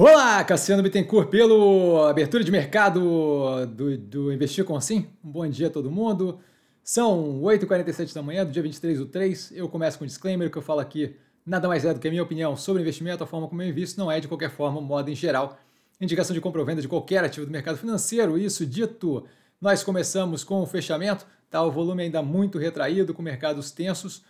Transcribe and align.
Olá, 0.00 0.44
Cassiano 0.44 0.80
Bittencourt, 0.80 1.28
pelo 1.28 2.06
abertura 2.06 2.44
de 2.44 2.52
mercado 2.52 3.66
do, 3.66 3.98
do 3.98 4.32
Investir 4.32 4.64
com 4.64 4.80
Sim. 4.80 5.08
Um 5.24 5.28
bom 5.28 5.48
dia 5.48 5.66
a 5.66 5.70
todo 5.70 5.90
mundo. 5.90 6.38
São 6.84 7.40
8h47 7.40 8.14
da 8.14 8.22
manhã 8.22 8.46
do 8.46 8.52
dia 8.52 8.62
23 8.62 9.00
do 9.00 9.06
3. 9.06 9.50
Eu 9.56 9.68
começo 9.68 9.98
com 9.98 10.04
um 10.04 10.06
disclaimer 10.06 10.52
que 10.52 10.56
eu 10.56 10.62
falo 10.62 10.78
aqui 10.78 11.16
nada 11.44 11.66
mais 11.66 11.84
é 11.84 11.92
do 11.92 11.98
que 11.98 12.06
a 12.06 12.12
minha 12.12 12.22
opinião 12.22 12.56
sobre 12.56 12.80
investimento, 12.80 13.24
a 13.24 13.26
forma 13.26 13.48
como 13.48 13.60
eu 13.60 13.66
invisto, 13.66 13.98
não 13.98 14.08
é 14.08 14.20
de 14.20 14.28
qualquer 14.28 14.50
forma, 14.50 14.80
modo 14.80 15.10
em 15.10 15.16
geral. 15.16 15.58
Indicação 16.00 16.32
de 16.32 16.40
compra 16.40 16.60
ou 16.60 16.64
venda 16.64 16.80
de 16.80 16.86
qualquer 16.86 17.24
ativo 17.24 17.46
do 17.46 17.50
mercado 17.50 17.76
financeiro. 17.76 18.38
Isso 18.38 18.64
dito, 18.64 19.26
nós 19.60 19.82
começamos 19.82 20.44
com 20.44 20.62
o 20.62 20.66
fechamento, 20.66 21.26
tá? 21.50 21.60
o 21.60 21.72
volume 21.72 22.04
ainda 22.04 22.22
muito 22.22 22.56
retraído, 22.56 23.12
com 23.12 23.20
mercados 23.20 23.72
tensos 23.72 24.22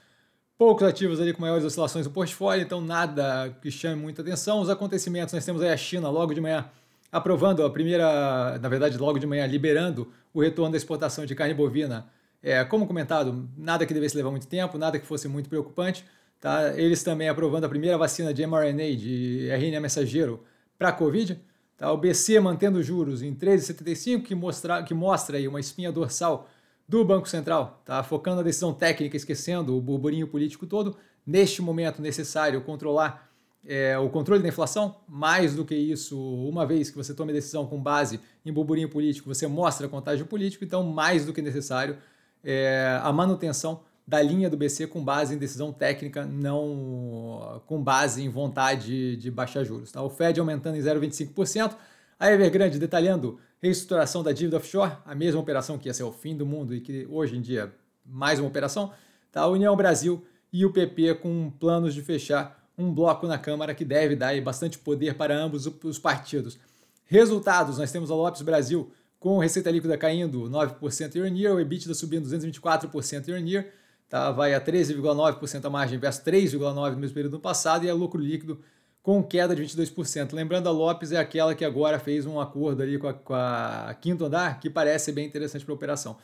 poucos 0.59 0.86
ativos 0.86 1.20
ali 1.20 1.32
com 1.32 1.40
maiores 1.40 1.64
oscilações 1.64 2.04
no 2.04 2.12
portfólio, 2.12 2.64
então 2.64 2.80
nada 2.80 3.57
que 3.62 3.70
chame 3.70 4.02
muita 4.02 4.22
atenção. 4.22 4.61
Os 4.61 4.68
acontecimentos, 4.68 5.32
nós 5.32 5.45
temos 5.45 5.62
aí 5.62 5.70
a 5.70 5.77
China 5.77 6.11
logo 6.11 6.34
de 6.34 6.40
manhã 6.40 6.68
aprovando 7.11 7.64
a 7.64 7.71
primeira, 7.71 8.58
na 8.58 8.68
verdade, 8.68 8.99
logo 8.99 9.18
de 9.18 9.26
manhã 9.26 9.46
liberando 9.46 10.13
o 10.35 10.43
retorno 10.43 10.72
da 10.72 10.76
exportação 10.76 11.25
de 11.25 11.35
carne 11.35 11.54
bovina. 11.54 12.07
É, 12.43 12.63
como 12.64 12.86
comentado, 12.86 13.49
nada 13.57 13.86
que 13.86 13.94
devesse 13.94 14.16
levar 14.16 14.30
muito 14.30 14.49
tempo, 14.49 14.76
nada 14.76 14.99
que 14.99 15.07
fosse 15.07 15.29
muito 15.29 15.49
preocupante. 15.49 16.04
Tá? 16.40 16.77
Eles 16.77 17.02
também 17.02 17.29
aprovando 17.29 17.64
a 17.64 17.68
primeira 17.68 17.96
vacina 17.96 18.35
de 18.35 18.46
mRNA, 18.46 18.96
de 18.96 19.49
RNA 19.50 19.80
mensageiro 19.80 20.44
para 20.77 20.88
a 20.88 20.93
Covid. 20.93 21.40
Tá? 21.77 21.93
O 21.93 21.96
BC 21.96 22.40
mantendo 22.40 22.82
juros 22.82 23.22
em 23.22 23.35
13,75, 23.35 24.22
que 24.22 24.35
mostra, 24.35 24.82
que 24.82 24.93
mostra 24.93 25.38
aí 25.38 25.49
uma 25.49 25.61
espinha 25.61 25.90
dorsal 25.90 26.49
do 26.89 27.05
Banco 27.05 27.29
Central, 27.29 27.83
tá? 27.85 28.03
focando 28.03 28.39
na 28.39 28.43
decisão 28.43 28.73
técnica, 28.73 29.17
esquecendo 29.17 29.77
o 29.77 29.81
burburinho 29.81 30.27
político 30.27 30.67
todo. 30.67 30.97
Neste 31.27 31.61
momento 31.61 32.01
necessário 32.01 32.62
controlar 32.62 33.31
é, 33.67 33.98
o 33.98 34.09
controle 34.09 34.42
da 34.42 34.48
inflação, 34.48 34.97
mais 35.06 35.55
do 35.55 35.64
que 35.64 35.75
isso, 35.75 36.19
uma 36.19 36.64
vez 36.64 36.91
que 36.91 36.97
você 36.97 37.12
tome 37.12 37.33
decisão 37.33 37.67
com 37.67 37.78
base 37.78 38.19
em 38.45 38.51
burburinho 38.51 38.89
político, 38.89 39.33
você 39.33 39.47
mostra 39.47 39.86
contágio 39.86 40.25
político, 40.25 40.64
então 40.64 40.83
mais 40.83 41.27
do 41.27 41.34
que 41.34 41.42
necessário 41.42 41.98
é, 42.42 42.98
a 43.02 43.12
manutenção 43.12 43.83
da 44.06 44.23
linha 44.23 44.48
do 44.48 44.56
BC 44.56 44.86
com 44.86 45.05
base 45.05 45.34
em 45.34 45.39
decisão 45.39 45.70
técnica, 45.70 46.25
não 46.25 47.61
com 47.67 47.83
base 47.83 48.25
em 48.25 48.30
vontade 48.30 49.19
de 49.19 49.30
baixar 49.30 49.64
juros. 49.64 49.92
Tá? 49.92 50.00
O 50.00 50.08
Fed 50.08 50.41
aumentando 50.41 50.78
em 50.78 50.80
0,25%, 50.80 51.77
a 52.19 52.33
Evergrande 52.33 52.78
detalhando 52.78 53.39
reestruturação 53.61 54.23
da 54.23 54.33
dívida 54.33 54.56
offshore, 54.56 54.92
a 55.05 55.14
mesma 55.14 55.41
operação 55.41 55.78
que 55.78 55.89
ia 55.89 55.95
ser 55.95 56.05
o 56.05 56.12
fim 56.12 56.37
do 56.37 56.47
mundo 56.47 56.75
e 56.75 56.81
que 56.81 57.06
hoje 57.11 57.37
em 57.37 57.41
dia 57.41 57.73
mais 58.05 58.39
uma 58.39 58.48
operação, 58.48 58.92
tá? 59.31 59.42
a 59.42 59.48
União 59.48 59.77
Brasil 59.77 60.25
e 60.53 60.64
o 60.64 60.73
PP 60.73 61.17
com 61.17 61.51
planos 61.51 61.95
de 61.95 62.03
fechar 62.03 62.59
um 62.77 62.92
bloco 62.92 63.27
na 63.27 63.36
Câmara 63.36 63.75
que 63.75 63.84
deve 63.84 64.14
dar 64.14 64.41
bastante 64.41 64.79
poder 64.79 65.14
para 65.14 65.36
ambos 65.36 65.67
os 65.83 65.98
partidos. 65.98 66.59
Resultados, 67.06 67.79
nós 67.79 67.91
temos 67.91 68.11
a 68.11 68.14
Lopes 68.14 68.42
Brasil 68.42 68.91
com 69.19 69.39
receita 69.39 69.70
líquida 69.70 69.98
caindo 69.98 70.48
9% 70.48 71.14
year 71.17 71.31
on 71.31 71.34
year, 71.34 71.55
o 71.55 71.61
EBITDA 71.61 71.92
subindo 71.92 72.29
224% 72.29 73.29
year 73.29 73.41
on 73.41 73.47
year, 73.47 73.67
tá? 74.09 74.31
vai 74.31 74.55
a 74.55 74.61
13,9% 74.61 75.64
a 75.64 75.70
margem 75.70 75.98
versus 75.98 76.23
3,9% 76.25 76.92
no 76.92 76.98
mesmo 76.98 77.14
período 77.14 77.33
do 77.33 77.41
passado 77.41 77.84
e 77.84 77.91
a 77.91 77.95
lucro 77.95 78.20
líquido 78.20 78.61
com 79.02 79.22
queda 79.22 79.54
de 79.54 79.62
22%. 79.62 80.32
Lembrando, 80.32 80.68
a 80.68 80.72
Lopes 80.72 81.12
é 81.12 81.16
aquela 81.16 81.54
que 81.54 81.64
agora 81.64 81.98
fez 81.98 82.27
um 82.27 82.41
acordo 82.41 82.82
ali 82.82 82.98
com 82.98 83.08
a, 83.08 83.14
com 83.14 83.34
a 83.34 83.96
Quinto 84.00 84.24
Andar, 84.24 84.60
que 84.60 84.68
parece 84.68 85.12
bem 85.12 85.27
interessante 85.27 85.64
para 85.64 85.72
a 85.72 85.77
operação. 85.77 86.16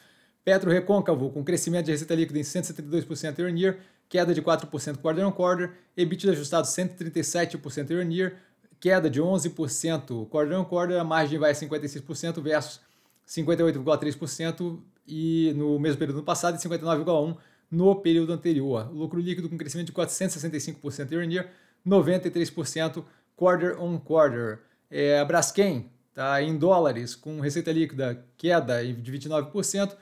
Petro 0.44 0.70
Recôncavo, 0.70 1.31
com 1.31 1.42
crescimento 1.42 1.86
de 1.86 1.92
receita 1.92 2.14
líquida 2.14 2.39
em 2.39 2.42
172% 2.42 3.39
year 3.39 3.50
on 3.50 3.56
year, 3.56 3.78
queda 4.08 4.34
de 4.34 4.42
4% 4.42 4.98
quarter 4.98 5.27
on 5.27 5.33
quarter, 5.33 5.72
EBITDA 5.97 6.33
ajustado 6.33 6.66
137% 6.66 7.91
year 7.91 8.06
on 8.06 8.11
year, 8.11 8.36
queda 8.78 9.09
de 9.09 9.22
11% 9.22 10.28
quarter 10.28 10.59
on 10.59 10.64
quarter, 10.64 10.98
a 10.98 11.05
margem 11.05 11.38
vai 11.38 11.53
a 11.53 11.55
56% 11.55 12.42
versus 12.42 12.81
58,3% 13.27 14.78
e 15.06 15.55
no 15.56 15.78
mesmo 15.78 15.98
período 15.98 16.16
do 16.16 16.22
passado 16.22 16.56
e 16.56 16.59
59,1% 16.59 17.37
no 17.70 17.97
período 17.97 18.32
anterior. 18.32 18.91
lucro 18.93 19.19
líquido 19.19 19.49
com 19.49 19.56
crescimento 19.56 19.87
de 19.87 19.93
465% 19.93 21.10
year 21.10 21.26
on 21.26 21.31
year, 21.31 21.50
93% 21.87 23.05
quarter 23.37 23.81
on 23.81 23.99
quarter. 23.99 24.61
É, 24.91 25.19
a 25.19 25.25
Braskem 25.25 25.91
está 26.11 26.43
em 26.43 26.56
dólares, 26.56 27.15
com 27.15 27.41
receita 27.41 27.72
líquida 27.72 28.25
queda 28.37 28.84
de 28.84 29.12
29% 29.12 29.97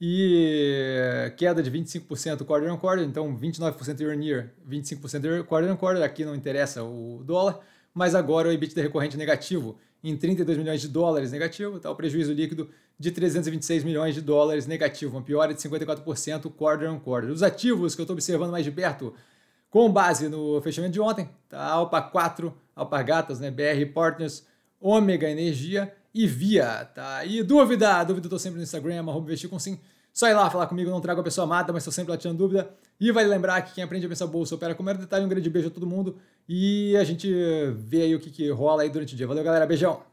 e 0.00 1.32
queda 1.36 1.62
de 1.62 1.70
25% 1.70 2.44
quarter 2.44 2.72
on 2.72 2.76
quarter, 2.76 3.04
então 3.04 3.36
29% 3.36 4.00
year 4.00 4.16
on 4.16 4.22
year, 4.22 4.52
25% 4.68 5.44
quarter 5.44 5.72
on 5.72 5.76
quarter, 5.76 6.02
aqui 6.02 6.24
não 6.24 6.34
interessa 6.34 6.84
o 6.84 7.22
dólar, 7.24 7.60
mas 7.94 8.14
agora 8.14 8.48
o 8.48 8.52
EBITDA 8.52 8.82
recorrente 8.82 9.16
negativo 9.16 9.78
em 10.04 10.16
32 10.16 10.58
milhões 10.58 10.80
de 10.80 10.88
dólares 10.88 11.32
negativo, 11.32 11.80
tá? 11.80 11.90
o 11.90 11.96
prejuízo 11.96 12.32
líquido 12.32 12.70
de 12.98 13.10
326 13.10 13.82
milhões 13.82 14.14
de 14.14 14.20
dólares 14.20 14.66
negativo, 14.66 15.16
uma 15.16 15.22
piora 15.22 15.52
de 15.52 15.60
54% 15.60 16.52
quarter 16.52 16.90
on 16.90 17.00
quarter. 17.00 17.30
Os 17.30 17.42
ativos 17.42 17.94
que 17.94 18.00
eu 18.00 18.04
estou 18.04 18.14
observando 18.14 18.50
mais 18.50 18.64
de 18.64 18.70
perto 18.70 19.14
com 19.70 19.90
base 19.90 20.28
no 20.28 20.60
fechamento 20.62 20.92
de 20.92 21.00
ontem, 21.00 21.28
tá? 21.48 21.62
Alpa 21.62 22.00
4, 22.00 22.54
Alpargatas, 22.74 23.40
né? 23.40 23.50
BR 23.50 23.92
Partners, 23.92 24.46
Ômega 24.80 25.30
Energia 25.30 25.92
e 26.14 26.26
Via, 26.26 26.84
tá? 26.94 27.24
E 27.24 27.42
dúvida, 27.42 28.02
dúvida 28.04 28.26
eu 28.26 28.30
tô 28.30 28.38
sempre 28.38 28.58
no 28.58 28.62
Instagram, 28.62 29.00
arroba 29.00 29.26
investir 29.26 29.50
com 29.50 29.58
sim. 29.58 29.78
Só 30.16 30.28
ir 30.28 30.32
lá 30.32 30.48
falar 30.48 30.66
comigo, 30.66 30.90
não 30.90 30.98
trago 30.98 31.20
a 31.20 31.24
pessoa 31.24 31.44
amada, 31.44 31.74
mas 31.74 31.82
estou 31.82 31.92
sempre 31.92 32.10
lá 32.10 32.16
tirando 32.16 32.38
dúvida. 32.38 32.70
E 32.98 33.12
vale 33.12 33.28
lembrar 33.28 33.60
que 33.60 33.74
quem 33.74 33.84
aprende 33.84 34.06
a 34.06 34.08
pensar 34.08 34.26
bolsa 34.26 34.54
opera 34.54 34.74
com 34.74 34.82
mero 34.82 34.98
detalhe. 34.98 35.26
Um 35.26 35.28
grande 35.28 35.50
beijo 35.50 35.68
a 35.68 35.70
todo 35.70 35.86
mundo 35.86 36.16
e 36.48 36.96
a 36.96 37.04
gente 37.04 37.30
vê 37.76 38.00
aí 38.00 38.14
o 38.14 38.18
que, 38.18 38.30
que 38.30 38.48
rola 38.50 38.82
aí 38.82 38.88
durante 38.88 39.12
o 39.12 39.16
dia. 39.16 39.26
Valeu, 39.26 39.44
galera. 39.44 39.66
Beijão! 39.66 40.06